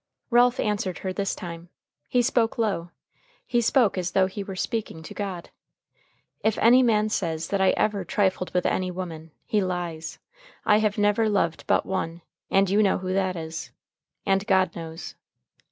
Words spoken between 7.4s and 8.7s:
that I ever trifled with